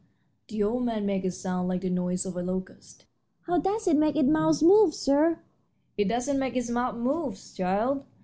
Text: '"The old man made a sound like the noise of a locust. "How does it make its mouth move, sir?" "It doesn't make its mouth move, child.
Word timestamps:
'"The 0.49 0.63
old 0.63 0.83
man 0.83 1.05
made 1.05 1.25
a 1.25 1.31
sound 1.31 1.67
like 1.67 1.81
the 1.81 1.89
noise 1.91 2.25
of 2.25 2.35
a 2.35 2.41
locust. 2.41 3.05
"How 3.41 3.59
does 3.59 3.85
it 3.85 3.95
make 3.95 4.15
its 4.15 4.27
mouth 4.27 4.63
move, 4.63 4.95
sir?" 4.95 5.41
"It 5.95 6.05
doesn't 6.07 6.39
make 6.39 6.55
its 6.57 6.71
mouth 6.71 6.95
move, 6.95 7.39
child. 7.53 8.03